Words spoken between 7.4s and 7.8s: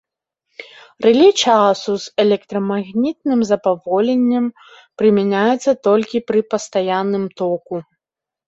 току.